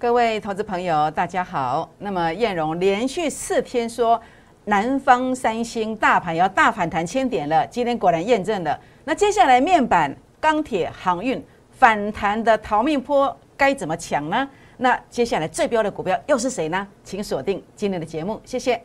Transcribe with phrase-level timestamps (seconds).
[0.00, 1.86] 各位投资朋友，大家好。
[1.98, 4.18] 那么燕荣连续四天说
[4.64, 8.80] 南方三星大盘要大反弹千点了，今天果然验证了。
[9.04, 10.10] 那接下来面板、
[10.40, 14.48] 钢铁、航运反弹的逃命坡该怎么抢呢？
[14.78, 16.88] 那接下来最标的股票又是谁呢？
[17.04, 18.82] 请锁定今天的节目，谢谢。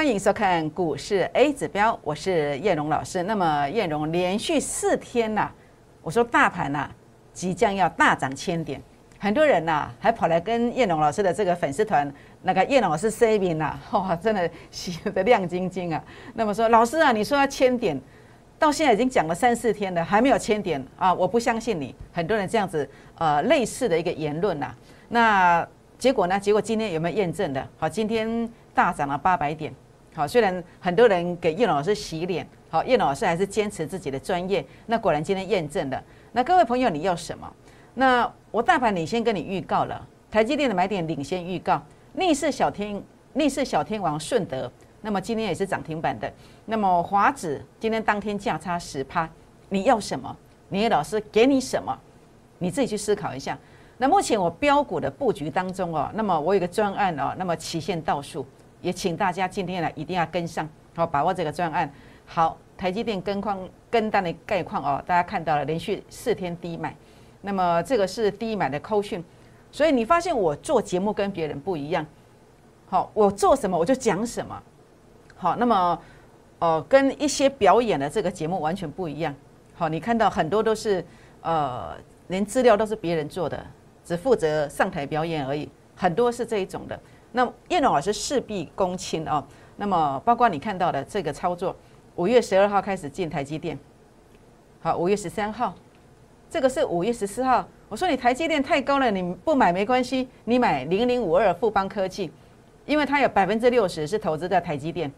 [0.00, 3.22] 欢迎收看股市 A 指标，我是叶荣老师。
[3.24, 5.50] 那么叶荣连续四天呐，
[6.00, 6.90] 我说大盘呐
[7.34, 8.80] 即将要大涨千点，
[9.18, 12.10] 很多人呐还跑来跟叶荣老师的这个粉丝团
[12.40, 16.02] 那个叶荣老师 saving 呐， 哇，真的洗得亮晶晶啊。
[16.32, 18.00] 那么说老师啊，你说要千点，
[18.58, 21.94] 到现在已经讲了三四天了，还没有千点啊，我不相信你。
[22.10, 22.88] 很多人这样子
[23.18, 24.74] 呃类似的一个言论呐，
[25.10, 26.40] 那结果呢？
[26.40, 27.68] 结果今天有没有验证的？
[27.76, 28.50] 好，今天。
[28.72, 29.74] 大涨了八百点，
[30.14, 34.64] 好，虽然很多人给叶老师洗脸，好，叶老师还是坚持自己的专业。
[34.86, 36.02] 那果然今天验证了。
[36.32, 37.50] 那各位朋友，你要什么？
[37.94, 41.80] 那我大盘领先跟你预告了，台积电的买点领先预告，
[42.14, 43.00] 逆势小天
[43.32, 44.70] 逆势小天王顺德，
[45.00, 46.32] 那么今天也是涨停板的。
[46.66, 49.28] 那么华指今天当天价差十趴，
[49.68, 50.36] 你要什么？
[50.68, 51.96] 你老师给你什么？
[52.58, 53.56] 你自己去思考一下。
[53.98, 58.46] 那目前我标股的布局当中哦，那么我有个专案哦，那么期限倒数。
[58.80, 61.92] 也请大家今天来一定要跟上，好把握这个专案。
[62.26, 63.58] 好，台积电跟矿
[63.90, 66.94] 跟单的概况哦，大家看到了连续四天低买，
[67.42, 69.22] 那么这个是低买的扣讯，
[69.72, 72.06] 所以你发现我做节目跟别人不一样。
[72.88, 74.62] 好，我做什么我就讲什么。
[75.36, 75.98] 好，那么
[76.60, 79.34] 哦，跟一些表演的这个节目完全不一样。
[79.74, 81.04] 好，你看到很多都是
[81.42, 81.96] 呃，
[82.28, 83.64] 连资料都是别人做的，
[84.04, 87.00] 只负责上台表演而已，很多是这一种的。
[87.32, 89.44] 那叶龙老师事必躬亲哦。
[89.76, 91.74] 那么包括你看到的这个操作，
[92.16, 93.78] 五月十二号开始进台积电，
[94.82, 95.74] 好，五月十三号，
[96.50, 97.66] 这个是五月十四号。
[97.88, 102.30] 我说你台积电太高了，你不买没关系，你买零零五二富邦科技，
[102.84, 105.10] 因为它有百分之六十是投资在台积电。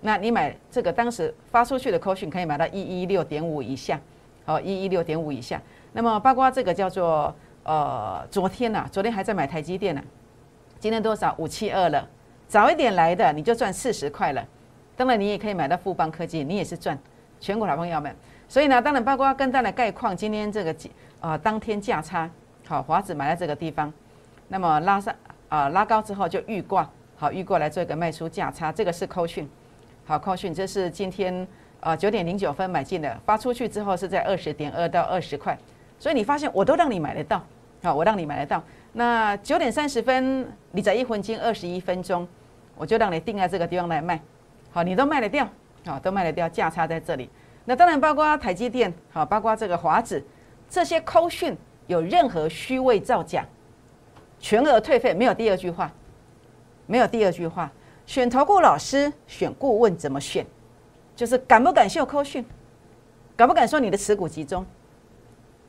[0.00, 4.00] 那你买这个当时发出去的 c 讯可以买到一一六点五以下，
[4.44, 5.60] 好，一一六点五以下。
[5.92, 7.34] 那么包括这个叫做
[7.64, 10.02] 呃，昨天呐，昨天还在买台积电呢。
[10.80, 11.34] 今天多少？
[11.36, 12.08] 五七二了，
[12.48, 14.42] 早一点来的你就赚四十块了。
[14.96, 16.98] 当然你也可以买到富邦科技，你也是赚。
[17.38, 18.16] 全国老朋友们，
[18.48, 20.74] 所以呢，当然包括跟单的概况，今天这个
[21.20, 22.30] 啊当天价差
[22.66, 23.92] 好，华子买在这个地方，
[24.48, 25.14] 那么拉上
[25.50, 29.46] 啊拉高之后就预挂好预过来做一个卖出价差，这个是扣讯。
[30.06, 31.46] 好扣讯，这是今天
[31.80, 35.58] 啊九点零九分买进的，发出去之后是在二十点二到二十块，
[35.98, 37.44] 所以你发现我都让你买得到。
[37.82, 38.62] 好，我让你买得到。
[38.92, 42.26] 那九点三十分，你在一分金二十一分钟，
[42.76, 44.20] 我就让你定在这个地方来卖，
[44.70, 45.48] 好，你都卖得掉，
[45.86, 47.30] 好，都卖得掉，价差在这里。
[47.64, 50.22] 那当然包括台积电，好，包括这个华子，
[50.68, 53.44] 这些扣讯有任何虚伪造假，
[54.38, 55.90] 全额退费，没有第二句话，
[56.86, 57.70] 没有第二句话。
[58.06, 60.44] 选投顾老师，选顾问怎么选？
[61.14, 62.44] 就是敢不敢秀扣讯，
[63.36, 64.66] 敢不敢说你的持股集中，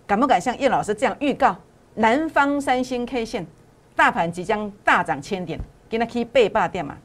[0.07, 1.55] 敢不敢像叶老师这样预告？
[1.96, 3.46] 南方三星 K 线，
[3.96, 5.59] 大盘即将大涨千点，
[5.90, 6.97] 今天可以背霸掉嘛？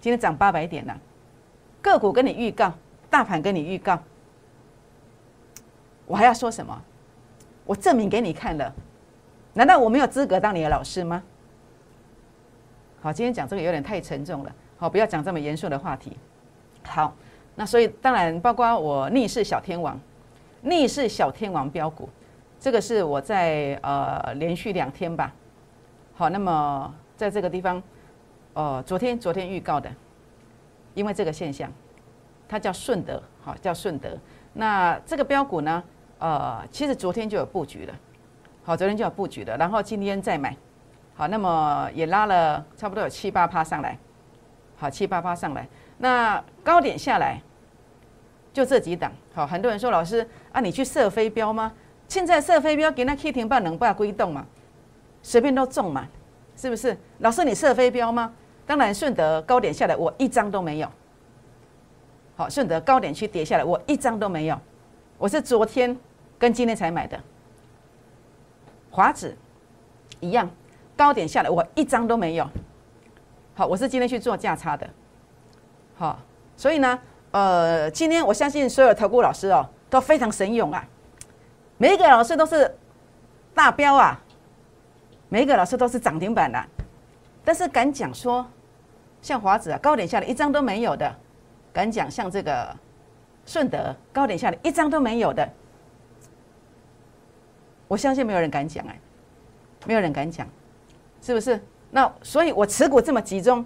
[0.00, 0.98] 今天涨八百点了，
[1.82, 2.72] 个股跟你预告，
[3.10, 3.98] 大盘跟你预告，
[6.06, 6.82] 我还要说什么？
[7.66, 8.72] 我证明给你看了，
[9.52, 11.22] 难道我没有资格当你的老师吗？
[13.00, 16.16] 好，今天讲这个有点太沉重了，好，不要讲这么严肃的话题。
[16.82, 17.14] 好，
[17.54, 20.00] 那所以当然包括我逆势小天王，
[20.62, 22.08] 逆势小天王标股。
[22.64, 25.30] 这个是我在呃连续两天吧，
[26.14, 27.82] 好，那么在这个地方，
[28.54, 29.92] 呃，昨天昨天预告的，
[30.94, 31.70] 因为这个现象，
[32.48, 34.16] 它叫顺德，好，叫顺德。
[34.54, 35.84] 那这个标股呢，
[36.18, 37.94] 呃，其实昨天就有布局了，
[38.62, 40.56] 好，昨天就有布局了，然后今天再买，
[41.14, 43.98] 好，那么也拉了差不多有七八趴上来，
[44.78, 45.68] 好，七八趴上来，
[45.98, 47.42] 那高点下来，
[48.54, 51.70] 就这几档，好，很多人说老师啊，你去设飞镖吗？
[52.08, 54.46] 现在射飞镖给那 K 停半能把归动嘛，
[55.22, 56.06] 随便都中嘛，
[56.56, 56.96] 是不是？
[57.18, 58.32] 老师你射飞镖吗？
[58.66, 60.88] 当然顺德高点下来我一张都没有。
[62.36, 64.58] 好，顺德高点去跌下来我一张都没有，
[65.18, 65.96] 我是昨天
[66.38, 67.18] 跟今天才买的。
[68.90, 69.36] 华子
[70.20, 70.48] 一样，
[70.96, 72.48] 高点下来我一张都没有。
[73.54, 74.88] 好，我是今天去做价差的。
[75.96, 76.18] 好，
[76.56, 76.98] 所以呢，
[77.32, 80.84] 呃，今天我相信所有投顾老师哦都非常神勇啊。
[81.76, 82.72] 每一个老师都是
[83.54, 84.20] 大标啊，
[85.28, 86.64] 每一个老师都是涨停板的，
[87.44, 88.46] 但是敢讲说
[89.20, 91.12] 像华子啊，高点下来一张都没有的，
[91.72, 92.74] 敢讲像这个
[93.44, 95.48] 顺德高点下来一张都没有的，
[97.88, 98.98] 我相信没有人敢讲哎，
[99.86, 100.46] 没有人敢讲，
[101.20, 101.60] 是不是？
[101.90, 103.64] 那所以我持股这么集中，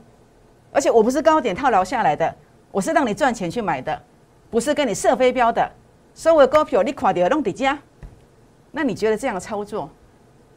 [0.73, 2.35] 而且我不是高点套牢下来的，
[2.71, 4.03] 我是让你赚钱去买的，
[4.51, 5.71] 不是跟你设飞镖的，
[6.15, 7.79] 所有股票你看到弄底价，
[8.71, 9.91] 那你觉得这样的操作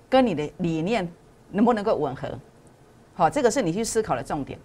[0.09, 1.07] 跟你的理念
[1.51, 2.29] 能不能够吻合？
[3.13, 4.57] 好，这个是你去思考的重点。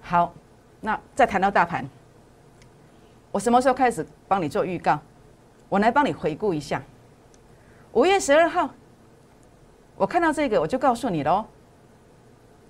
[0.00, 0.32] 好，
[0.80, 1.88] 那再谈到大盘，
[3.30, 4.98] 我什么时候开始帮你做预告？
[5.68, 6.82] 我来帮你回顾一下。
[7.92, 8.70] 五月十二号，
[9.96, 11.44] 我看到这个，我就告诉你喽。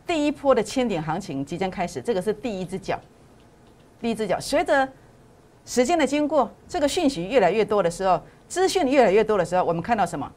[0.06, 3.00] 第一波的千点行情即将开始，这个是第一只脚，
[4.00, 4.38] 第一只脚。
[4.38, 4.88] 随着
[5.64, 8.20] 时间的经过，这个讯息越来越多的时候，
[8.52, 10.30] 资讯越来越多的时候，我们看到什么？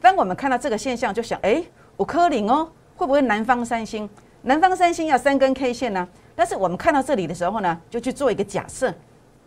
[0.00, 1.62] 当我们看到这个现象，就想：哎，
[1.96, 4.10] 五颗零哦，会不会南方三星？
[4.42, 8.92] 南方三星要三根 K 线呢，但是我们看到这里的时候呢，就去做一个假设，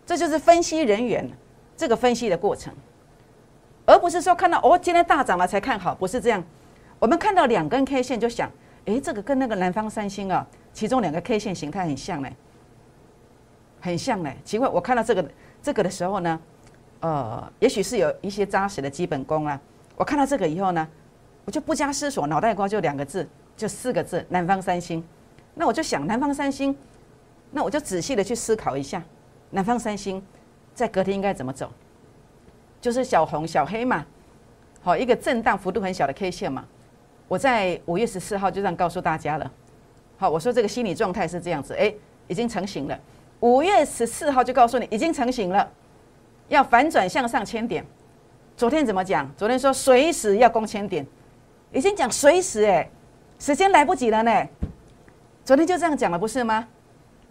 [0.06, 1.30] 这就是分析人员
[1.76, 2.74] 这个分析的过程，
[3.86, 6.42] 而不是说看到哦今天大涨了才看好，不是这样。
[7.00, 8.50] 我们看到两根 K 线就想，
[8.86, 12.34] 诶，这个跟那个南方三星啊，其中两个 K 线形态很像嘞，
[13.82, 14.38] 很像嘞。
[14.46, 15.30] 奇怪，我看到这个
[15.62, 16.40] 这个的时候呢，
[17.02, 19.60] 呃，也许是有一些扎实的基本功啊。
[19.96, 20.88] 我看到这个以后呢，
[21.46, 23.28] 我就不加思索，脑袋瓜就两个字。
[23.58, 25.04] 就四个字，南方三星。
[25.54, 26.74] 那我就想，南方三星，
[27.52, 29.04] 那我就仔细的去思考一下，
[29.50, 30.26] 南方三星
[30.74, 31.70] 在隔天应该怎么走？
[32.80, 34.06] 就是小红小黑嘛，
[34.82, 36.64] 好一个震荡幅度很小的 K 线嘛。
[37.28, 39.52] 我在五月十四号就这样告诉大家了。
[40.16, 41.94] 好，我说这个心理状态是这样子，哎，
[42.30, 42.98] 已经成型了。
[43.42, 45.70] 五月十四号就告诉你已经成型了，
[46.50, 47.86] 要反转向上千点。
[48.58, 49.30] 昨天怎么讲？
[49.38, 51.06] 昨天说随时要攻千点，
[51.72, 52.90] 已经讲随时哎。
[53.40, 54.48] 时间来不及了呢，
[55.46, 56.68] 昨天就这样讲了，不是吗？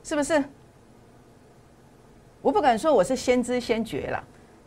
[0.03, 0.43] 是不是？
[2.41, 4.25] 我不敢说我是先知先觉了，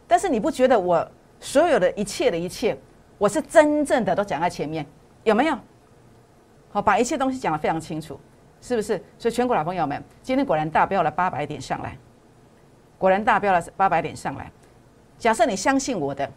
[0.08, 1.10] 但是你不觉得我
[1.40, 2.78] 所有的一切的一切，
[3.18, 4.86] 我是真正的都讲在前面，
[5.24, 5.58] 有没有？
[6.70, 8.20] 好，把一切东西讲得非常清楚，
[8.62, 9.04] 是不是？
[9.18, 11.98] 所以全国老朋友们，今天果然大标了八百点上来，
[13.02, 14.52] 果然大标了八百点上来。
[15.18, 16.30] 假设你相信我的，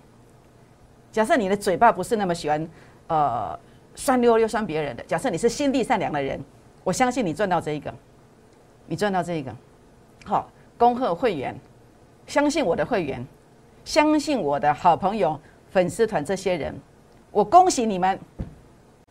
[1.13, 2.69] 假设你的嘴巴不是那么喜欢，
[3.09, 3.59] 呃。
[3.97, 5.05] 酸溜溜酸别人的。
[5.05, 6.41] 假设你是心地善良的人，
[6.83, 7.95] 我相信你赚到这一个，
[8.89, 9.55] 你赚到这一个，
[10.25, 11.57] 好，恭贺会员，
[12.27, 13.25] 相信我的会员，
[13.85, 15.41] 相信我的好朋友、
[15.71, 16.75] 粉丝团这些人，
[17.31, 18.19] 我恭喜你们，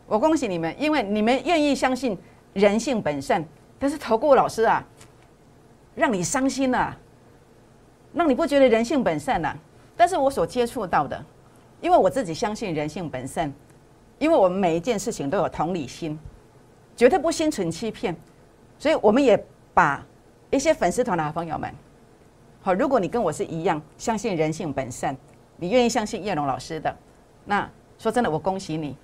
[0.06, 2.18] 我恭喜你们，因为你们愿意相信
[2.52, 3.42] 人性本善。
[3.78, 4.84] 但是投顾老师啊，
[5.94, 6.94] 让你伤心了，
[8.14, 9.54] 让你不觉得人性本善了。
[9.96, 11.22] 但是我所接触到的，
[11.80, 13.52] 因为我自己相信人性本善。
[14.20, 16.16] 因为我们每一件事情都有同理心，
[16.96, 18.14] 绝对不心存欺骗，
[18.78, 19.36] 所以我们也
[19.74, 20.06] 把
[20.50, 21.68] 一些粉丝团的好朋友们，
[22.62, 25.14] 好，如果你跟我是一样相信人性本善，
[25.56, 26.96] 你愿意相信叶龙老师的，
[27.44, 27.68] 那
[27.98, 28.96] 说真的，我恭喜你，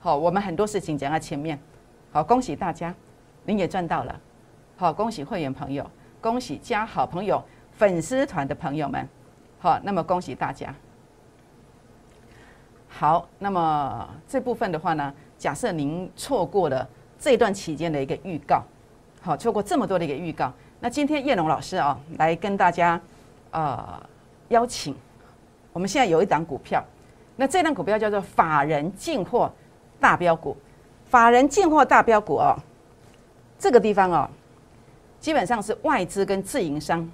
[0.00, 1.56] 好，我们很多事情讲在前面，
[2.10, 2.92] 好，恭喜大家，
[3.44, 4.20] 您也赚到了，
[4.76, 5.88] 好，恭喜会员朋友，
[6.20, 7.40] 恭喜加好朋友
[7.80, 9.08] 粉丝团的朋友们，
[9.58, 10.74] 好，那么恭喜大家。
[12.90, 16.86] 好，那么这部分的话呢，假设您错过了
[17.18, 18.62] 这段期间的一个预告，
[19.22, 23.00] 好，错过这么多的一个预告，那今天叶龙老师啊，来跟大家
[23.50, 23.98] 呃
[24.48, 24.94] 邀请，
[25.72, 26.84] 我们现在有一档股票，
[27.34, 29.50] 那这档股票叫做法人进货
[29.98, 30.54] 大标股，
[31.06, 32.54] 法人进货大标股哦，
[33.58, 34.28] 这个地方哦，
[35.18, 37.10] 基本上是外资跟自营商，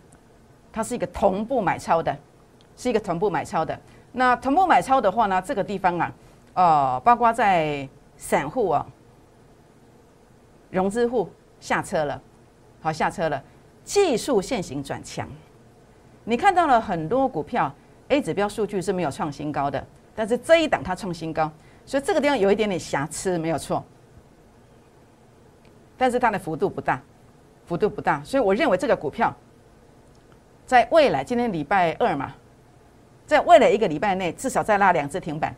[0.77, 2.15] 它是一个同步买超的，
[2.77, 3.81] 是一个同步买超的。
[4.13, 6.13] 那同步买超的话呢，这个地方啊，
[6.53, 8.87] 呃，包括在散户啊、
[10.69, 11.31] 融资户
[11.61, 12.21] 下车了，
[12.83, 13.43] 好下车了，
[13.85, 15.27] 技术线型转强。
[16.25, 17.75] 你看到了很多股票
[18.09, 19.83] A 指标数据是没有创新高的，
[20.15, 21.51] 但是这一档它创新高，
[21.87, 23.83] 所以这个地方有一点点瑕疵，没有错。
[25.97, 27.01] 但是它的幅度不大，
[27.65, 29.35] 幅度不大，所以我认为这个股票
[30.67, 32.35] 在未来，今天礼拜二嘛。
[33.25, 35.55] 在未来一个礼拜内，至少再拉两只停板，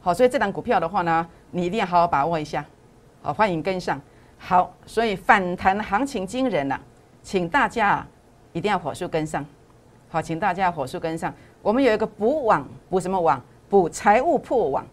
[0.00, 2.64] 好，所以这档股票的话呢，你一定要好好把握一下，
[3.20, 4.00] 好，欢迎跟上。
[4.38, 6.80] 好，所以反弹行情惊人呐，
[7.22, 8.08] 请大家啊
[8.54, 9.44] 一定要火速跟上，
[10.08, 11.32] 好，请大家火速跟上。
[11.60, 13.42] 我们有一个补网，补什么网？
[13.68, 14.86] 补财务破网，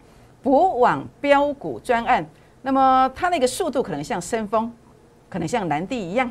[0.43, 2.25] 补网标股专案。
[2.61, 4.69] 那么它那个速度可能像深丰，
[5.29, 6.29] 可能像南地一样，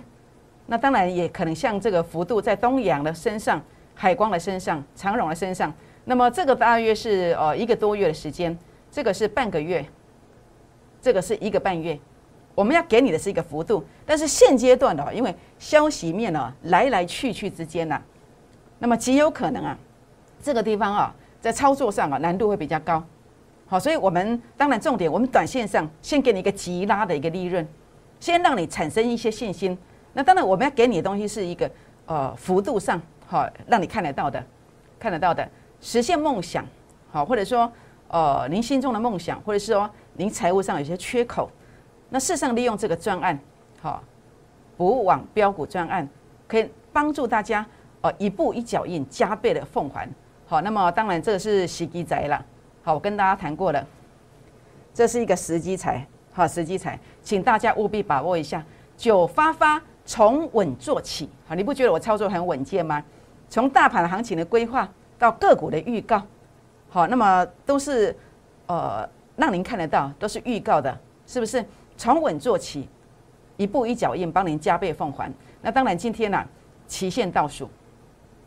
[0.66, 3.62] 那当然也可能像这个幅度在东阳的身上。
[3.98, 5.72] 海光的身上，长荣的身上，
[6.04, 8.54] 那么这个大约是呃一个多月的时间，
[8.90, 9.82] 这个是半个月，
[11.00, 11.98] 这个是一个半月，
[12.54, 17.98] 我们要给你的是一个幅度，但是现阶段的，因为消息面呢来来去去之间呢，
[18.78, 19.78] 那么极有可能啊，
[20.42, 23.02] 这个地方啊，在操作上啊难度会比较高。
[23.66, 27.66] 好，所以我们当然重点，我们短线上先给你一个急拉的一个利润，
[28.20, 29.78] 先让你产生一些信心。
[30.16, 31.70] 那当然我们要给你的东西是一个
[32.06, 34.42] 呃幅度上好让你看得到的，
[34.98, 35.46] 看得到的
[35.78, 36.64] 实现梦想，
[37.10, 37.70] 好或者说
[38.08, 41.50] 呃您心中的梦想，或者是说您财务上有些缺口。
[42.08, 43.38] 那事实上，利用这个专案，
[43.78, 44.02] 好，
[44.78, 46.08] 补网标股专案，
[46.48, 47.66] 可以帮助大家，
[48.00, 50.08] 呃，一步一脚印，加倍的奉还。
[50.46, 52.42] 好，那么当然这个是时机财了。
[52.82, 53.86] 好，我跟大家谈过了，
[54.94, 58.64] 这是一个时机财，好，时机财，请大家务必把握一下。
[58.96, 63.02] 九发发从稳做起，好，你不觉得我操作很稳健吗？
[63.50, 66.22] 从大盘行情的规划到个股的预告，
[66.88, 68.16] 好，那么都是
[68.66, 70.96] 呃让您看得到，都是预告的，
[71.26, 71.64] 是不是？
[71.98, 72.88] 从稳做起，
[73.56, 75.32] 一步一脚印，帮您加倍奉还。
[75.62, 76.44] 那当然，今天呢，
[76.86, 77.68] 期限倒数，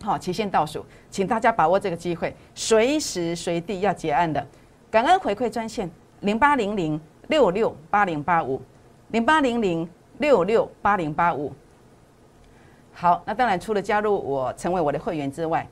[0.01, 4.45] 好，期限倒数，请大家把握这个机会，随时随地要结案的。
[4.91, 5.89] 感恩回馈专线
[6.21, 8.61] 零八零零六六八零八五
[9.09, 9.89] 零八零零
[10.19, 11.51] 六六八零八五。
[12.93, 15.67] 好，那当然除了加入我成为我的会员之外，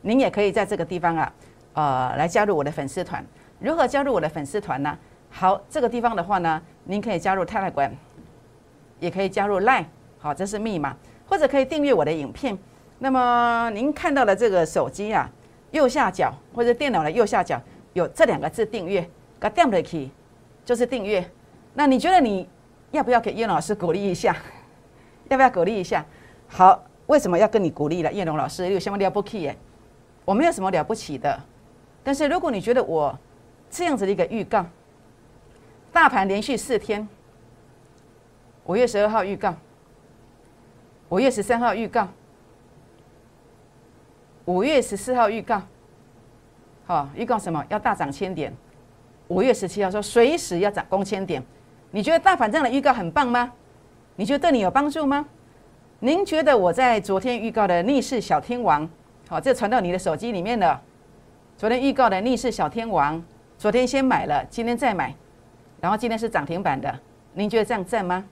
[0.00, 1.32] 您也可以在这个地方啊，
[1.74, 3.24] 呃，来加入我的粉丝团。
[3.58, 4.98] 如何加入我的粉丝团呢？
[5.30, 7.94] 好，这个地方的话呢，您可以加入泰来馆，
[8.98, 9.84] 也可以加入 Line，
[10.18, 10.96] 好，这是密码，
[11.28, 12.58] 或者可以订阅我的影片。
[12.98, 15.30] 那么您看到的这个手机啊，
[15.72, 17.60] 右下角或者电脑的右下角
[17.92, 19.06] 有这两个字订阅，
[19.38, 20.10] 给点的 key
[20.64, 21.30] 就是订阅。
[21.74, 22.48] 那你觉得你
[22.92, 24.36] 要不要给叶老师鼓励一下？
[25.28, 26.04] 要不要鼓励一下？
[26.48, 28.12] 好，为什么要跟你鼓励了？
[28.12, 29.42] 叶龙老师有什么了不起？
[29.42, 29.56] 耶？
[30.24, 31.40] 我没有什么了不起的，
[32.04, 33.18] 但是如果你觉得我
[33.70, 34.64] 这样子的一个预告，
[35.92, 37.08] 大盘连续四天，
[38.64, 39.54] 五月十二号预告，
[41.08, 42.08] 五月十三号预告，
[44.44, 45.62] 五月十四号预告，
[46.86, 47.64] 好，预告什么？
[47.68, 48.52] 要大涨千点。
[49.28, 51.42] 五月十七号说随时要涨攻千点。
[51.90, 53.52] 你觉得大盘这样的预告很棒吗？
[54.16, 55.26] 你觉得对你有帮助吗？
[55.98, 58.88] 您觉得我在昨天预告的逆势小天王，
[59.28, 60.80] 好，这传到你的手机里面了。
[61.56, 63.22] 昨天预告的逆势小天王，
[63.58, 65.14] 昨天先买了，今天再买。
[65.80, 66.98] 然后今天是涨停板的，
[67.32, 68.24] 您觉得这样正吗？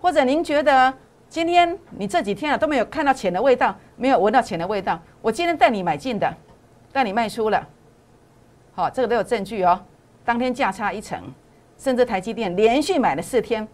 [0.00, 0.92] 或者您觉得
[1.28, 4.98] 今天你这几天啊都没有看到钱的味道，没有闻到钱的味道？
[5.20, 6.32] 我今天带你买进的，
[6.92, 7.68] 带你卖出了，
[8.74, 9.80] 好，这个都有证据哦。
[10.24, 11.20] 当天价差一成，
[11.78, 13.66] 甚至台积电连续买了四天，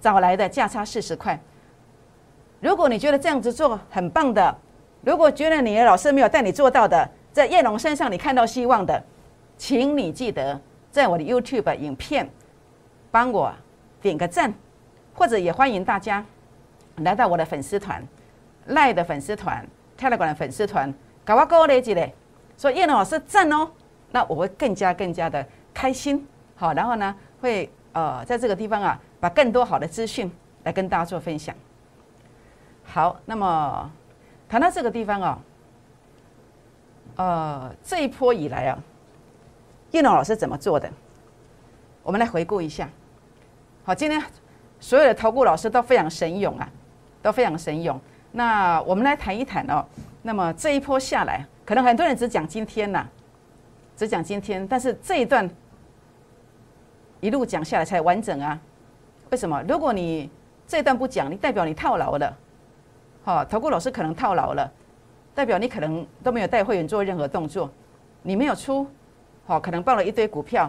[0.00, 1.38] 找来的价差四十块。
[2.60, 4.56] 如果你觉得这样子做很棒的，
[5.02, 9.02] 如果觉得你的老师没有带你做到的，在叶龙身上你看到希望的，
[9.56, 12.28] 请你记得在我的 YouTube 影片。
[13.10, 13.52] 帮我
[14.00, 14.54] 点个赞，
[15.12, 16.24] 或者也欢迎大家
[16.96, 18.02] 来到我的粉丝团、
[18.68, 19.62] 赖的粉丝团、
[19.98, 20.90] 泰勒馆的粉丝团，
[21.22, 22.14] 搞我高嘞几嘞，
[22.56, 23.68] 说叶老师赞哦，
[24.12, 26.26] 那我会更加更加的开心。
[26.56, 30.30] 好，然后呢，会呃在这个地方啊，把更多好的资讯
[30.62, 31.54] 来跟大家做分享。
[32.84, 33.90] 好，那么
[34.48, 35.38] 谈到这个地方啊，
[37.16, 38.78] 呃，这一波以来啊，
[39.90, 40.88] 叶龙老师怎么做的？
[42.04, 42.88] 我们来回顾一下。
[43.84, 44.22] 好，今天
[44.78, 46.68] 所有的投顾老师都非常神勇啊，
[47.20, 48.00] 都非常神勇。
[48.30, 49.84] 那我们来谈一谈哦。
[50.22, 53.04] 那么这一波下来，可能很多人只讲今天呐，
[53.96, 55.50] 只讲今天，但是这一段
[57.22, 58.58] 一路讲下来才完整啊。
[59.30, 59.62] 为什么？
[59.68, 60.28] 如果你
[60.66, 62.36] 这段不讲，你代表你套牢了。
[63.22, 64.68] 好，投顾老师可能套牢了，
[65.32, 67.70] 代表你可能都没有带会员做任何动作，
[68.22, 68.84] 你没有出，
[69.46, 70.68] 好，可能报了一堆股票，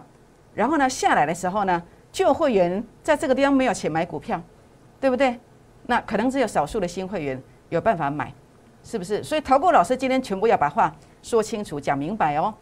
[0.53, 1.81] 然后呢下来的时候呢？
[2.11, 4.39] 旧会员在这个地方没有钱买股票，
[5.01, 5.39] 对不对？
[5.87, 8.31] 那可能只有少数的新会员有办法买，
[8.83, 9.23] 是不是？
[9.23, 12.53] 所以投顾老师今天全部要把话说清楚、讲明白哦。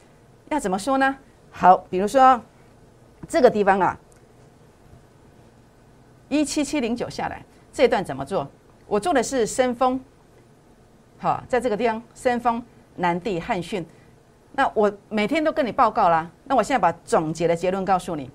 [0.48, 1.17] 要怎么说呢？
[1.51, 2.41] 好，比如说
[3.28, 3.98] 这个地方啊，
[6.30, 8.50] 一七七零九下来这一段怎么做？
[8.88, 10.00] 我做的是深丰，
[11.18, 12.62] 好，在这个地方深丰、
[12.96, 13.86] 南地、汉讯。
[14.54, 16.30] 那我每天都跟你报告啦。
[16.44, 18.30] 那我现在把总结的结论告诉你。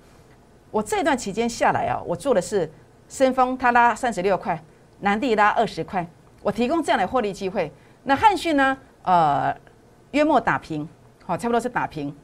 [0.71, 2.71] 我这段期间下来啊，我做的是
[3.09, 4.59] 深丰，它拉三十六块，
[5.00, 6.07] 南地拉二十块，
[6.43, 7.71] 我提供这样的获利机会。
[8.05, 8.76] 那汉讯呢？
[9.02, 9.57] 呃，
[10.11, 10.88] 约莫打平，
[11.25, 12.14] 好，差不多是打平。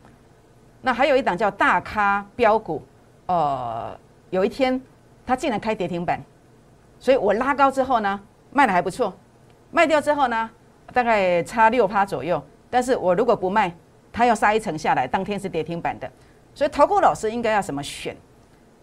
[0.82, 2.82] 那还有一档叫大咖标股，
[3.26, 3.96] 呃，
[4.30, 4.78] 有一天
[5.24, 6.20] 它竟然开跌停板，
[6.98, 8.20] 所以我拉高之后呢，
[8.50, 9.14] 卖的还不错。
[9.70, 10.50] 卖掉之后呢，
[10.92, 12.42] 大概差六趴左右。
[12.68, 13.72] 但是我如果不卖，
[14.12, 16.10] 它要杀一层下来，当天是跌停板的。
[16.54, 18.16] 所以投顾老师应该要怎么选？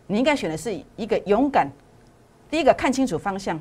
[0.08, 1.70] 你应该选的是一个勇敢，
[2.50, 3.60] 第一个看清楚方向。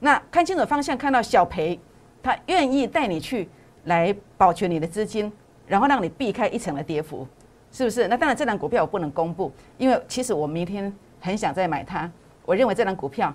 [0.00, 1.78] 那看清楚方向，看到小赔，
[2.22, 3.48] 他愿意带你去
[3.84, 5.30] 来保全你的资金，
[5.66, 7.26] 然后让你避开一层的跌幅，
[7.72, 8.06] 是不是？
[8.08, 12.10] 那当然，这档股票我不能公布，因为其实我明天很想再买它。
[12.44, 13.32] 我认为这档股票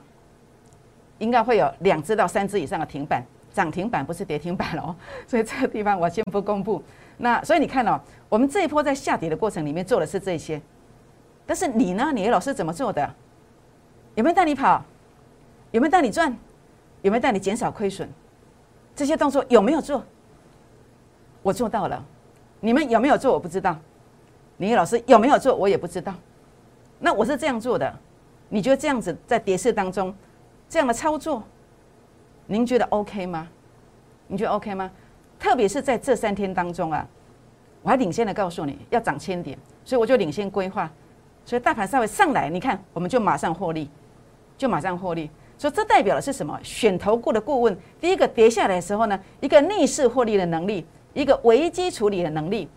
[1.18, 4.96] 应该会有两只到三只以上的停板，涨停板不是跌停板哦。
[5.28, 6.82] 所以这个地方我先不公布。
[7.18, 10.62] 那所以你看哦，我们这一波在下跌的过程里面做的是这些，
[11.46, 12.12] 但是你呢？
[12.14, 13.14] 你的老师怎么做的？
[14.16, 14.84] 有没有带你跑？
[15.72, 16.36] 有没有带你赚？
[17.02, 18.10] 有没有带你减少亏损？
[18.96, 20.04] 这些动作有没有做？
[21.42, 22.06] 我做到了。
[22.60, 23.34] 你们有没有做？
[23.34, 23.78] 我不知道。
[24.58, 25.56] 你老师有没有做？
[25.56, 26.14] 我也不知道。
[27.00, 27.94] 那我是这样做的。
[28.50, 30.14] 你觉得这样子在跌势当中
[30.68, 31.44] 这样的操作，
[32.46, 33.48] 您觉得 OK 吗？
[34.28, 34.90] 你觉得 OK 吗？
[35.40, 37.08] 特别是在这三天当中啊，
[37.82, 40.92] 我还领先的告诉你要涨千点，所以我就领先规划。
[41.46, 43.90] 所以大盘稍微上来，你看我们就马上获利，
[44.58, 45.32] 就马上获利。
[45.58, 46.60] 所以这代表的是什么？
[46.64, 52.70] 选投顾的顾问，第一个跌下来的时候呢，一个逆势获利的能力，一个危机处理的能力，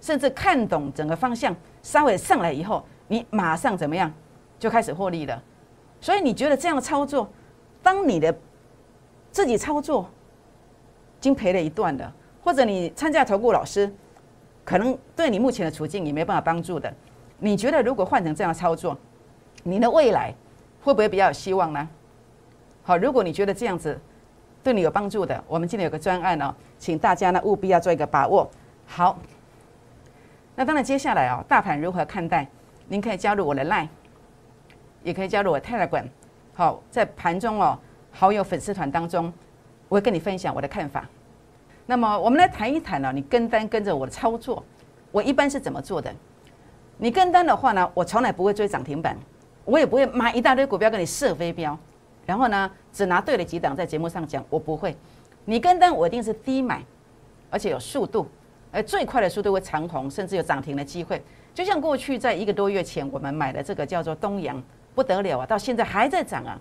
[0.00, 4.12] 甚至看懂整个方向，稍微上来以后，你马上怎么样
[4.58, 5.42] 就开始获利了。
[6.00, 7.28] 所以你觉得这样的操作，
[7.82, 8.34] 当你的
[9.30, 10.08] 自己操作
[11.18, 13.92] 已经赔了一段了，或者你参加投顾老师，
[14.64, 16.92] 可能对你目前的处境也没办法帮助的，
[17.38, 18.96] 你觉得如果换成这样操作，
[19.62, 20.32] 你的未来
[20.82, 21.88] 会不会比较有希望呢？
[22.82, 24.00] 好，如果你觉得这样子
[24.62, 28.50] 对你有帮助的，我们今天有个专案哦，请大家呢务必要做一个把握。
[28.86, 29.18] 好，
[30.54, 32.46] 那当然接下来哦，大盘如何看待？
[32.88, 33.88] 您可以加入我的 Line，
[35.02, 36.04] 也可以加入我 Telegram。
[36.52, 37.78] 好，在盘中哦，
[38.10, 39.32] 好友粉丝团当中，
[39.88, 41.08] 我会跟你分享我的看法。
[41.86, 44.62] 那么我们来谈一谈呢，你跟单跟着我的操作，
[45.10, 46.12] 我一般是怎么做的？
[46.98, 49.16] 你跟单的话呢，我从来不会追涨停板，
[49.64, 51.78] 我也不会买一大堆股票跟你射飞镖。
[52.30, 54.96] 然后呢，只拿对了几档在节目上讲，我不会。
[55.46, 56.80] 你跟单我一定是低买，
[57.50, 58.24] 而且有速度，
[58.70, 61.20] 而最快的速度会长红，甚至有涨停的机会。
[61.52, 64.62] 就像过去在一个多月前我们买的这个叫做东阳，
[64.94, 66.56] 不得了啊，到现在还在涨啊。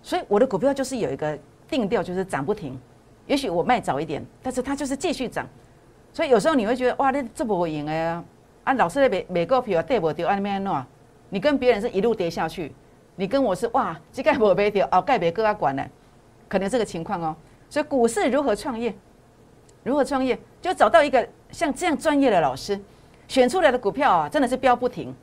[0.00, 1.36] 所以我的股票就是有一个
[1.68, 2.78] 定调，就是涨不停。
[3.26, 5.44] 也许我卖早一点，但是它就是继续涨。
[6.12, 8.22] 所以有时候你会觉得哇，那这不会赢哎
[8.62, 10.84] 啊，老师的美美股票跌不掉，安咩喏？
[11.30, 12.72] 你跟别人是一路跌下去。
[13.16, 15.84] 你跟我是哇，这盖不被掉，哦，盖别个要管呢，
[16.48, 17.34] 可能这个情况哦。
[17.68, 18.94] 所以股市如何创业？
[19.82, 20.38] 如何创业？
[20.60, 22.78] 就找到一个像这样专业的老师，
[23.26, 25.14] 选出来的股票啊，真的是飙不停。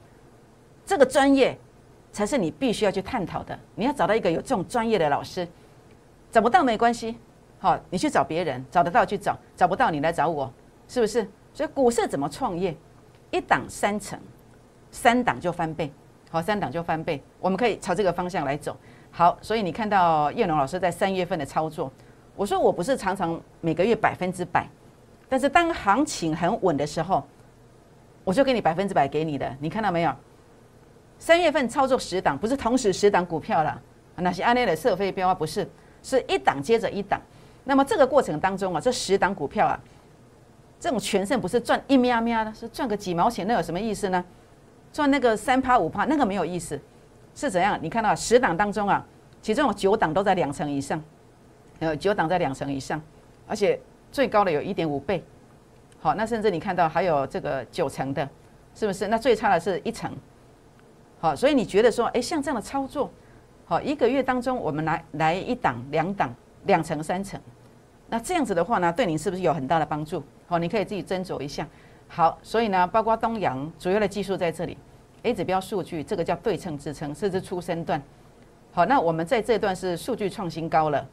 [0.86, 1.58] 这个专业
[2.12, 3.58] 才是你必须要去探讨的。
[3.75, 5.47] 你要找到一个有这种专业的老师，
[6.32, 7.17] 找不到没关系，
[7.60, 10.51] 好，你去找别人，找得到去找，找不到你来找我，
[10.88, 11.29] 是不是？
[11.53, 12.75] 所以股市怎么创业？
[13.32, 14.19] 一档三成，
[14.91, 15.91] 三档就翻倍。
[16.34, 18.76] 好，三档就翻倍，我们可以朝这个方向来走。
[19.12, 21.93] 好，所以你看到叶龙老师在三月份的操作，
[22.36, 24.67] 我说我不是常常每个月百分之百，
[25.30, 27.24] 但是当行情很稳的时候，
[28.24, 29.56] 我就给你百分之百给你的。
[29.60, 30.12] 你看到没有？
[31.19, 33.80] 三月份操作十档，不是同时十档股票了，
[34.15, 35.69] 那些安内的射飞标啊，不是，
[36.02, 37.22] 是一档接着一档。
[37.63, 39.80] 那么这个过程当中啊，这十档股票啊，
[40.80, 44.26] 这种全胜不是赚一喵喵的，是赚个几毛钱，那有什么意思呢？
[44.93, 46.79] 赚那个三趴五趴，那个没有意思，
[47.34, 47.77] 是怎样？
[47.82, 49.03] 你看到十档当中啊，
[49.41, 51.03] 其中有九档都在两成以上，
[51.79, 53.01] 呃，九档在两成以上，
[53.47, 53.79] 而且
[54.12, 55.23] 最高的有一点五倍，
[55.99, 58.29] 好，那甚至你看到还有这个九成的，
[58.75, 59.08] 是不是？
[59.08, 60.12] 那最差的是一成，
[61.19, 63.10] 好，所以你觉得说，哎，像这样的操作，
[63.65, 66.32] 好，一个月当中我们来来一档、两档、
[66.65, 67.41] 两成、三成，
[68.10, 70.21] 那这样子的话呢，对你是不是有很大的帮助？
[70.45, 71.67] 好，你可以自己斟酌一下。
[72.15, 74.78] 好，所以呢，包括东阳主要的技术在这里
[75.23, 77.99] ，A 指标数据这个叫对称支撑，甚至出生段。
[78.71, 81.04] 好，那我们在这段是数据创新高了，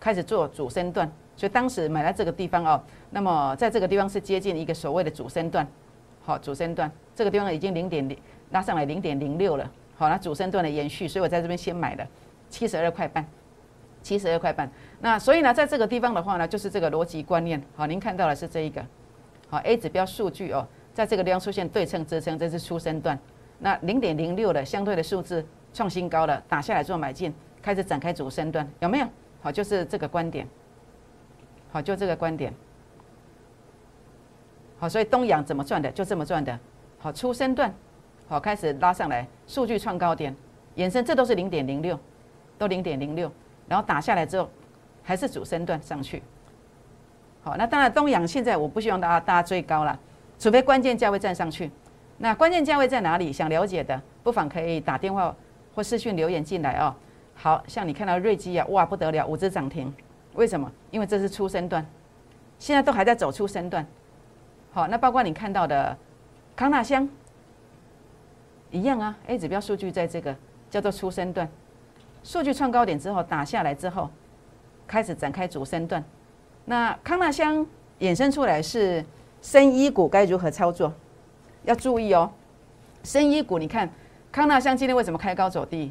[0.00, 1.06] 开始做主升段，
[1.36, 5.68] 所以当时买在这个地方哦，那么在这个地方是接近一个所谓的主升段。
[6.24, 8.16] 好，主升段这个地方已经零点零
[8.52, 9.70] 拉上来零点零六了。
[9.96, 12.06] 好，那主升段的延续，所以我在这边先买了
[12.48, 13.22] 七十二块半，
[14.02, 14.70] 七十二块半。
[15.00, 17.62] 那所以呢，在这个地方的话呢，就是这个逻辑观念。
[17.76, 18.82] 好，您看到的是这一个。
[19.48, 23.18] 好，A 指标数据哦，在这个地方出现对称支撑，这是初升段。
[23.58, 29.06] 那零点零六的相对的数字创新高了，打下来做买进，开始展开主升段，有没有？
[29.40, 30.46] 好，就是这个观点。
[31.72, 32.52] 好，就这个观点。
[34.78, 36.58] 好，所以东阳怎么赚的，就这么赚的。
[36.98, 37.74] 好，初升段，
[38.28, 40.34] 好，开始拉上来，数据创高点，
[40.74, 41.98] 延伸，这都是零点零六，
[42.58, 43.30] 都零点零六，
[43.66, 44.48] 然后打下来之后，
[45.02, 46.22] 还是主升段上去。
[47.48, 49.98] 好，那当然东阳现在我不希望大家大家追高了，
[50.38, 51.70] 除非关键价位站上去。
[52.18, 53.32] 那关键价位在哪里？
[53.32, 55.34] 想了解的不妨可以打电话
[55.74, 56.94] 或私讯留言进来哦。
[57.34, 59.90] 好像你看到瑞基啊，哇不得了，五只涨停，
[60.34, 60.70] 为什么？
[60.90, 61.86] 因为这是初升段，
[62.58, 63.86] 现在都还在走出升段。
[64.70, 65.96] 好，那包括你看到的
[66.54, 67.08] 康纳香
[68.70, 70.36] 一样啊，A 指标数据在这个
[70.68, 71.48] 叫做初升段，
[72.22, 74.10] 数据创高点之后打下来之后，
[74.86, 76.04] 开始展开主升段。
[76.68, 77.66] 那康纳香
[77.98, 79.02] 衍生出来是
[79.40, 80.92] 深医股该如何操作？
[81.64, 82.30] 要注意哦，
[83.02, 83.88] 深医股你看
[84.30, 85.90] 康纳香今天为什么开高走低？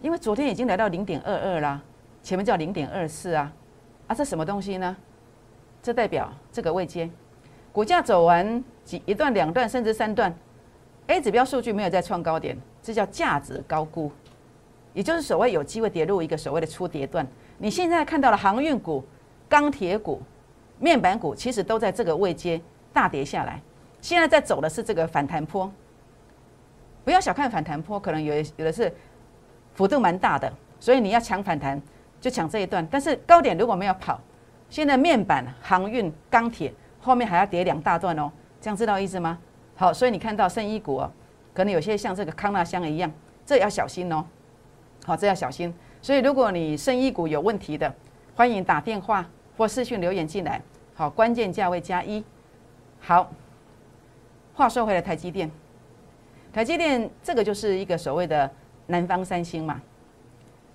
[0.00, 1.82] 因为昨天已经来到零点二二啦，
[2.22, 3.52] 前面叫零点二四啊，
[4.06, 4.96] 啊这什么东西呢？
[5.82, 7.10] 这代表这个位阶。
[7.70, 10.34] 股价走完几一段、两段，甚至三段
[11.08, 14.10] ，A 指标数据没有再创高点，这叫价值高估，
[14.94, 17.26] 也就是所谓有机会跌入一个所谓的初跌段。
[17.58, 19.04] 你现在看到了航运股、
[19.48, 20.20] 钢铁股、
[20.78, 22.60] 面板股，其实都在这个位阶
[22.92, 23.60] 大跌下来，
[24.00, 25.70] 现在在走的是这个反弹坡。
[27.04, 28.92] 不要小看反弹坡，可能有有的是
[29.74, 31.80] 幅度蛮大的，所以你要抢反弹
[32.20, 32.86] 就抢这一段。
[32.90, 34.20] 但是高点如果没有跑，
[34.70, 36.72] 现在面板、航运、钢铁。
[37.00, 39.38] 后面还要跌两大段哦，这样知道意思吗？
[39.76, 41.12] 好，所以你看到圣衣股哦，
[41.52, 43.12] 可能有些像这个康纳香一样，
[43.44, 44.24] 这要小心哦。
[45.04, 45.70] 好，这要小心。
[46.00, 47.94] 所以如果你圣衣股有问题的，
[48.36, 49.24] 欢迎打电话
[49.56, 50.60] 或私讯留言进来。
[50.92, 52.24] 好，关键价位加一。
[53.00, 53.30] 好，
[54.54, 55.48] 话说回来，台积电，
[56.52, 58.50] 台积电这个就是一个所谓的
[58.88, 59.80] 南方三星嘛，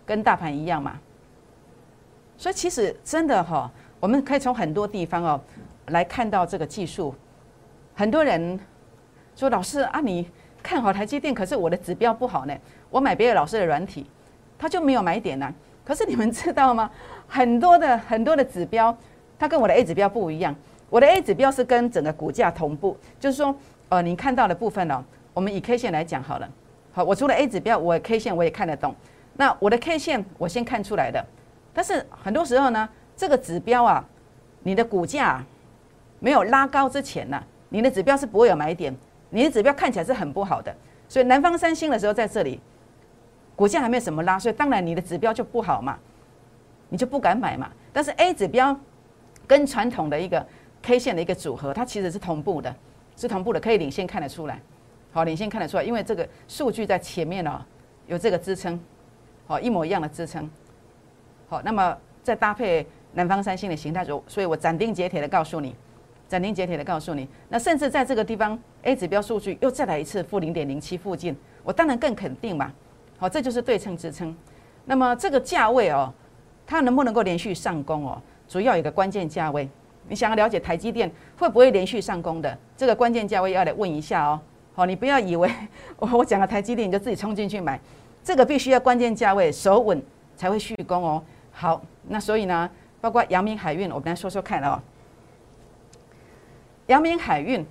[0.06, 0.98] 跟大盘一样嘛。
[2.38, 3.69] 所以其实真的哈，
[4.00, 5.41] 我们可以从很多地方哦。
[5.88, 7.15] 来看到这个技术，
[7.95, 8.58] 很多人
[9.36, 10.30] 说：“老师啊，你
[10.62, 12.56] 看好台积电，可是我的指标不好呢。
[12.91, 14.06] 我买别的老师的软体，
[14.56, 15.52] 他就没有买点呢。
[15.84, 16.91] 可是你们知道吗？
[17.29, 18.95] 很多的很多的指标，
[19.37, 20.53] 它跟我的 A 指标不一样。
[20.89, 23.55] 我的 A 指标是跟整个股价同步，就是说，
[23.87, 26.49] 呃，你看到的部分呢，我们以 K 线来讲好了。
[26.91, 28.93] 好，我除了 A 指标，我 K 线我也看得懂。
[29.37, 31.23] 那我的 K 线我先看出来的，
[31.73, 34.03] 但是很多时候呢，这个指标啊，
[34.63, 35.41] 你的股价。
[36.21, 38.93] 没有拉高之前呢，你的指标是不会有买点，
[39.29, 40.75] 你的指标看起来是很不好的。
[41.07, 42.59] 所以南方三星的时候在这里，
[43.55, 45.97] 股价还没有什么拉，所以当然你的指标就不好嘛，
[46.89, 47.71] 你就不敢买嘛。
[47.93, 48.78] 但是 A 指标
[49.47, 50.45] 跟传统的一个
[50.82, 52.75] K 线的一个组合，它其实是同步的，
[53.15, 54.60] 是同步的，可以领先看得出来。
[55.12, 57.62] 好，领先看得出来，因为这个数据在前面哦，
[58.08, 58.80] 有这个支撑，
[59.47, 60.49] 好，一模一样的支撑。
[61.47, 65.75] 好，那么再搭配南方三星的形态，所所以我斩钉截铁的告诉你。
[66.28, 72.71] 斩钉截铁的告诉你，那甚至在这个地方，A 指标数据又再来一次负零点零七附近，我当然更肯定嘛。
[73.17, 74.38] 好，这就是对称支撑。
[74.86, 76.13] 那么这个价位哦，
[76.69, 78.21] 它能不能够连续上攻哦？
[78.47, 79.67] 主要有个关键价位，
[80.08, 84.39] 你想要了解台积电会不会连续上攻的这个关键价位，要来问一下哦。
[84.75, 85.51] 好，你不要以为
[85.97, 87.79] 我 我讲了台积电你就自己冲进去买，
[88.23, 89.99] 这个必须要关键价位守稳
[90.36, 91.23] 才会续攻哦。
[91.51, 92.69] 好，那所以呢，
[93.01, 94.79] 包括阳明海运，我们来说说看哦。
[96.86, 97.65] 阳明海运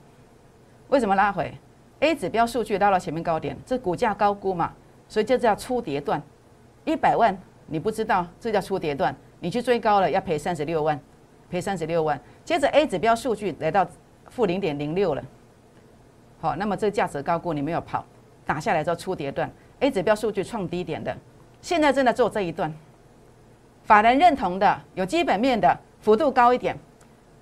[0.89, 1.55] 为什么拉回
[2.01, 4.73] ？A 指标数据拉到前面高点，这股价高估嘛，
[5.09, 6.21] 所以这叫初跌段。
[6.85, 7.37] 一百万
[7.69, 10.99] 你不知道，这叫初跌段，你去追高了要赔三十六万，
[11.51, 12.21] 赔三十六万。
[12.45, 13.87] 接着 A 指标数据来到
[14.29, 15.23] 负零点零六了，
[16.41, 18.05] 好，那么这价值高估你没有跑，
[18.45, 19.51] 打下来之后初跌段
[19.81, 21.17] ，A 指标数据创低点的，
[21.61, 22.73] 现在正在做这一段。
[23.85, 26.77] 法人认同的有基本面的幅度高一点，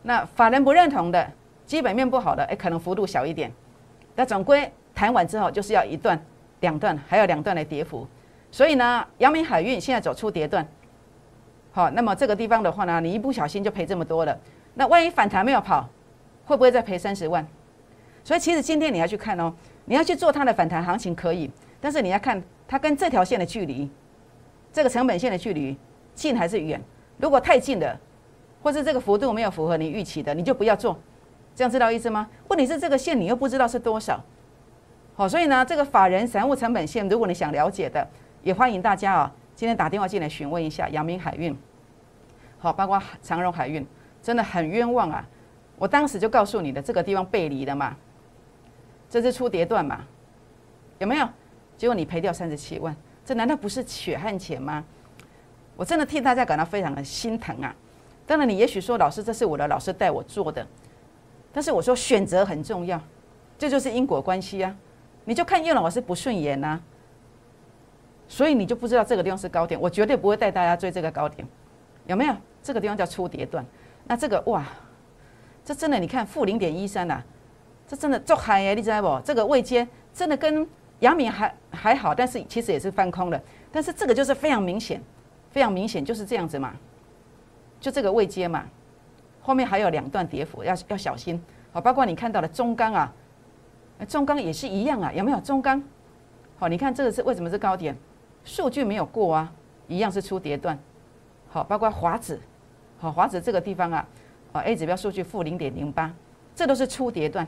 [0.02, 1.30] 那法人不认同的。
[1.66, 3.52] 基本面不好的，哎，可能幅度小一点，
[4.14, 6.16] 那总归谈完之后就是要一段、
[6.60, 8.06] 两段，还有两段的跌幅。
[8.50, 10.66] 所以呢，阳明海运现在走出跌段，
[11.72, 14.38] 好，那么这个地方的话呢，你一不小心就赔这么多了。
[14.74, 15.88] 那万一反弹没有跑，
[16.44, 17.46] 会不会再赔三十万？
[18.24, 19.52] 所以其实今天你要去看哦，
[19.84, 23.90] 你要去做它的反弹行情可以，但是你要看它跟这条线的距离，
[24.72, 25.76] 这个成本线的距离
[26.14, 26.80] 近还是远？
[27.18, 27.98] 如果太近的，
[28.62, 30.98] 或是这个幅度没有符合你预期的，你就不要做。
[31.54, 32.28] 这样知道意思吗？
[32.48, 34.22] 问题是这个线你又不知道是多少，
[35.14, 38.06] 好，所以呢，这个法人散户成本线，如果你想了解的，
[38.46, 41.52] 也欢迎大家啊，今天打电话进来询问一下阳明海运，
[42.60, 43.84] 好，包括长荣海运，
[44.22, 45.26] 真的很冤枉啊！
[45.76, 47.96] 我当时就告诉你的，这个地方背离了嘛，
[49.10, 50.04] 这是出跌段嘛，
[51.00, 51.28] 有没有？
[51.76, 54.84] 结果你赔掉三十七万，这难道不是血汗钱吗？
[55.74, 57.74] 我真的替大家感到非常的心疼啊！
[58.28, 60.64] 当然，你也许说，老师，这是我的老师带我做的。
[61.52, 63.00] 但是我说选择很重要，
[63.58, 64.72] 这就是因果关系啊！
[65.24, 66.80] 你就看叶老师不顺眼呐，
[68.28, 69.80] 所以你就不知道这个地方是高点。
[69.80, 71.46] 我绝对不会带大家追这个高点，
[72.06, 72.34] 有没有？
[72.62, 73.64] 这个地方叫初跌段。
[74.04, 74.64] 那这个哇，
[75.64, 77.22] 这真的你看负零点一三呐，
[77.86, 79.20] 这真的做嗨耶，你知道不？
[79.24, 80.66] 这个位阶真的跟
[81.00, 83.40] 阳明还还好，但是其实也是翻空了。
[83.70, 85.00] 但是这个就是非常明显，
[85.50, 86.74] 非常明显就是这样子嘛，
[87.80, 88.64] 就这个位阶嘛，
[89.40, 91.40] 后面还有两段跌幅，要要小心。
[91.72, 93.12] 好，包括你看到的中钢啊，
[94.08, 95.82] 中钢也是一样啊，有没有中钢？
[96.58, 97.94] 好，你看这个是为什么是高点？
[98.46, 99.52] 数据没有过啊，
[99.88, 100.78] 一样是出跌段。
[101.50, 102.40] 好，包括华指，
[102.98, 104.08] 好，华指这个地方啊，
[104.52, 106.10] 啊 A 指标数据负零点零八，
[106.54, 107.46] 这都是出跌段。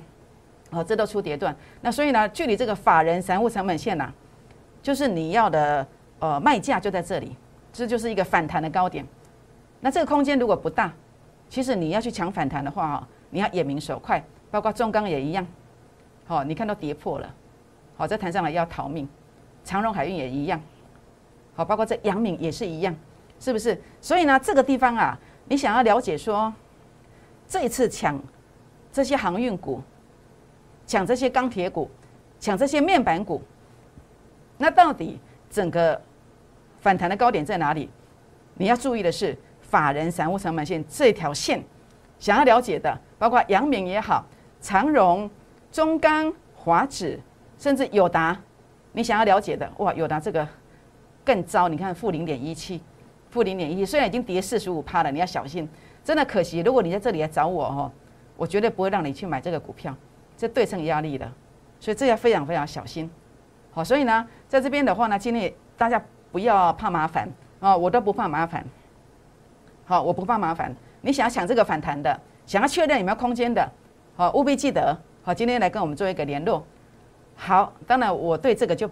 [0.71, 1.57] 好，这都出跌段。
[1.81, 4.13] 那所以呢，距离这个法人散户成本线呐，
[4.83, 5.87] 就是你要的
[6.19, 7.35] 呃卖价就在这里，
[7.73, 9.07] 这就是一个反弹的高点。
[9.81, 10.93] 那这个空间如果不大，
[11.49, 13.09] 其实你要去抢反弹的话啊。
[13.31, 15.47] 你要眼明手快，包括中钢也一样，
[16.27, 17.35] 好，你看到跌破了，
[17.95, 19.07] 好，再弹上来要逃命，
[19.65, 20.59] 长荣海运也一样，
[21.59, 22.95] 好，包括这阳明也是一样，
[23.41, 23.77] 是不是？
[24.01, 26.55] 所以呢，这个地方啊，你想要了解说，
[27.49, 28.17] 这一次抢
[28.93, 29.83] 这些航运股，
[30.87, 31.91] 抢这些钢铁股，
[32.39, 33.43] 抢这些面板股，
[34.57, 35.19] 那到底
[35.51, 36.01] 整个
[36.79, 37.91] 反弹的高点在哪里？
[38.55, 41.61] 你要注意的是，法人散户成本线这条线。
[42.21, 44.25] 想要了解的，包括阳明也好，
[44.61, 45.29] 长荣、
[45.73, 47.19] 中钢、华指，
[47.59, 48.41] 甚至友达，
[48.93, 50.47] 你想要了解的，哇，友达这个
[51.29, 52.81] 更糟，你看负零点一七，
[53.29, 55.69] 负零点一七，虽然已经跌四十五趴了，你要小心，
[56.03, 56.61] 真的可惜。
[56.61, 57.93] 如果你在这里来找我哦，
[58.39, 59.95] 我绝对不会让你去买这个股票，
[60.39, 61.31] 这对称压力的，
[61.79, 63.11] 所以这要非常非常小心。
[63.73, 67.29] 好，所以呢，在这边的话呢，今天大家不要怕麻烦
[67.61, 68.65] 啊，我都不怕麻烦。
[69.85, 70.75] 好，我不怕麻烦。
[71.03, 73.71] 你想要抢这个反弹的，想要确认有没有空间的，
[74.17, 76.65] 好，务必记得，好，今天来跟我们做一个联络。
[77.37, 78.91] 好，当然我对这个就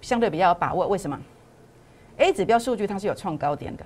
[0.00, 1.16] 相对比较有把握，为什么
[2.18, 3.84] ？A 指标数据它是有创高点的，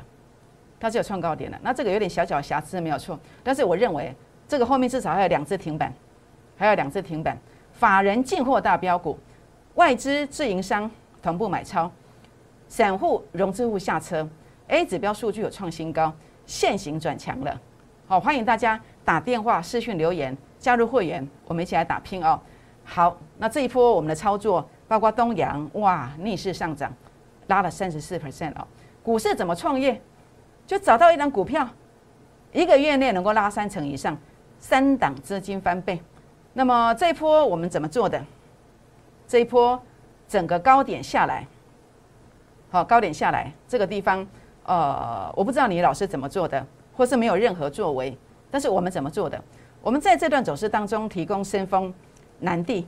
[0.80, 4.14] 它是有创高点的，那这个有点小小瑕疵没有错，但是我认为
[4.48, 5.92] 这个后面至少还有两次停板，
[6.56, 7.38] 还有两次停板，
[7.72, 9.18] 法人进货大标股，
[9.76, 10.90] 外资自营商
[11.22, 11.90] 同步买超，
[12.68, 14.28] 散户融资户下车
[14.68, 16.12] ，A 指标数据有创新高。
[16.44, 17.60] 现行转强了，
[18.08, 22.38] 好，欢迎大家打电话、私讯留言加入会员，我们一起来打拼哦。
[22.84, 26.92] 好，那这一波我们的操作，包括东阳，哇，逆势上涨，
[27.46, 28.66] 拉了三十四 percent 哦。
[29.02, 30.00] 股市怎么创业？
[30.66, 31.68] 就找到一张股票，
[32.52, 34.16] 一个月内能够拉三成以上，
[34.58, 36.00] 三档资金翻倍。
[36.52, 38.24] 那么这一波我们怎么做的？
[39.26, 39.80] 这一波
[40.28, 41.46] 整个高点下来，
[42.70, 44.26] 好，高点下来这个地方。
[44.64, 46.64] 呃，我不知道你老师怎么做的，
[46.96, 48.16] 或是没有任何作为，
[48.50, 49.42] 但是我们怎么做的？
[49.82, 51.92] 我们在这段走势当中提供先锋、
[52.38, 52.86] 南地，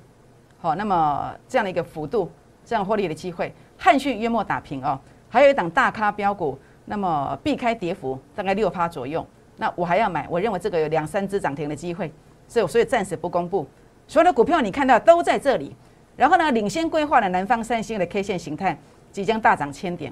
[0.61, 2.31] 好，那么这样的一个幅度，
[2.65, 3.53] 这样获利的机会，
[3.85, 9.27] 汉讯月末打平哦，还有一档大咖标股，那么避开跌幅大概六趴左右，
[9.59, 12.11] 那我还要买，我认为这个有两三只涨停的机会，
[12.49, 13.69] 所以所以暂时不公布，
[14.09, 15.77] 所有的股票你看到都在这里，
[16.17, 18.79] 然后呢，领先规划的南方三星的 K 线形态
[19.13, 20.11] 即将大涨千点，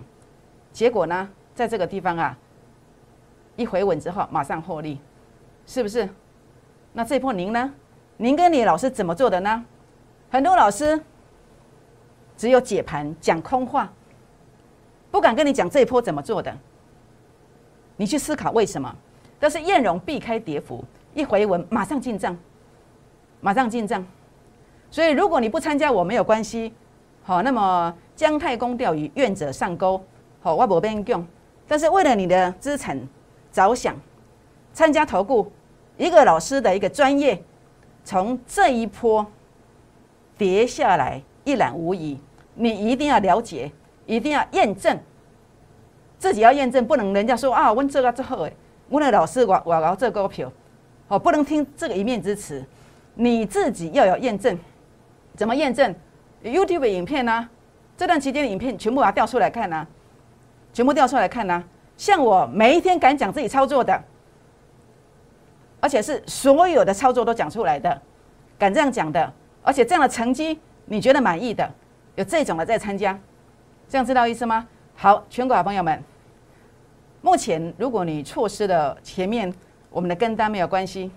[0.71, 1.27] 结果呢？
[1.55, 2.37] 在这个地方啊，
[3.57, 5.01] 一回稳之后马上获利，
[5.67, 6.07] 是不是？
[6.93, 7.73] 那这波您呢？
[8.19, 9.65] 您跟你老师怎么做的呢？
[10.31, 11.01] 很多老师
[12.43, 13.89] 只有解盘讲空话，
[15.13, 16.53] 不敢跟你讲这一波怎么做的。
[17.97, 18.93] 你去思考为什么？
[19.39, 22.37] 但是燕荣避开跌幅，一回稳马上进账，
[23.41, 24.05] 马上进账。
[24.91, 26.73] 所以如果你不参加我没有关系，
[27.23, 30.03] 好，那么姜太公钓鱼，愿者上钩，
[30.41, 31.25] 好，我无变用。
[31.69, 33.01] 但是为了你的资产
[33.53, 33.95] 着想，
[34.73, 35.49] 参加投顾
[35.97, 37.41] 一个老师的一个专业，
[38.03, 39.25] 从这一波
[40.37, 42.19] 跌下来一览无遗，
[42.55, 43.71] 你一定要了解，
[44.07, 44.99] 一定要验证，
[46.19, 48.53] 自己要验证，不能人家说啊，问这个之后，哎，
[48.89, 50.51] 我的老师我我搞这股票，
[51.09, 52.65] 哦，不能听这个一面之词，
[53.15, 54.59] 你自己要有验证，
[55.37, 55.95] 怎么验证
[56.43, 57.49] ？YouTube 影片呢？
[57.97, 59.87] 这段期间的影片全部把它调出来看呢？
[60.73, 61.63] 全部调出来看呢，
[61.97, 64.03] 像我每一天敢讲自己操作的，
[65.79, 68.01] 而且是所有的操作都讲出来的，
[68.59, 71.71] 敢这样讲的，而且这样的成绩你觉得满意的，
[72.15, 73.19] 有这种的在参加，
[73.89, 74.67] 这样知道意思吗？
[74.95, 76.03] 好，全国好朋友们，
[77.23, 79.53] 目前如果你错失了前面
[79.91, 81.11] 我们的跟单没有关系，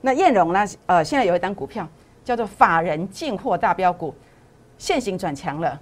[0.00, 0.66] 那燕荣呢？
[0.86, 1.86] 呃，现在有一单股票
[2.24, 4.14] 叫做法人进货大标股，
[4.76, 5.80] 现行转强了，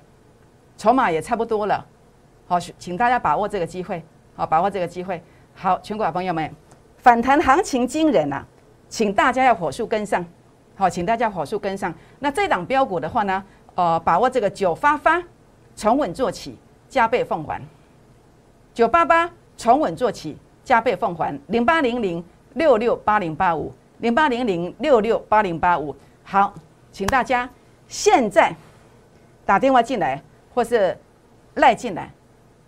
[0.76, 1.84] 筹码也差不多了。
[2.46, 4.02] 好，请大家把握这个机会，
[4.36, 5.22] 好，把握这个机会。
[5.54, 6.54] 好，全国好朋友们，
[6.98, 8.44] 反弹行情惊人啊，
[8.88, 10.24] 请大家要火速跟上。
[10.76, 11.94] 好，请大家火速跟上。
[12.18, 13.42] 那这档标股的话呢，
[13.74, 15.22] 呃，把握这个九发发，
[15.74, 16.56] 从稳做起，
[16.88, 17.60] 加倍奉还。
[18.72, 21.38] 九八八从稳做起，加倍奉还。
[21.48, 25.94] 零八零零六六八零八五，零八零零六六八零八五。
[26.22, 26.54] 好，
[26.92, 27.48] 请大家
[27.88, 28.54] 现在
[29.44, 30.22] 打电话进来，
[30.54, 30.96] 或是
[31.54, 32.10] 赖进来，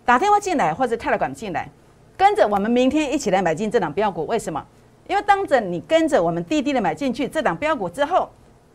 [0.05, 1.69] 打电话进来或者泰来管进来，
[2.17, 4.25] 跟着我们明天一起来买进这档标股。
[4.25, 4.65] 为什么？
[5.07, 8.29] 因为当着你跟着我们滴滴的买进去这档标股之后，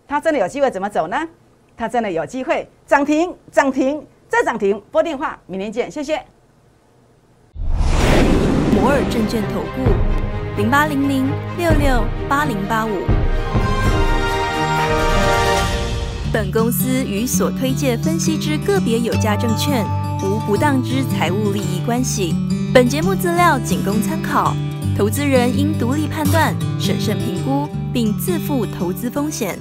[0.09, 1.29] 它真的有机会怎么走呢？
[1.77, 4.81] 它真的有机会涨停，涨停再涨停。
[4.91, 6.23] 拨电话，明天见，谢谢。
[8.75, 9.91] 摩尔证券投顾
[10.57, 12.91] 零八零零六六八零八五。
[16.33, 19.85] 本公司与所推介分析之个别有价证券
[20.23, 22.35] 无不当之财务利益关系。
[22.73, 24.57] 本节目资料仅供参考，
[24.97, 29.59] 投资人应独立判断、审慎评估，并自负投资风险。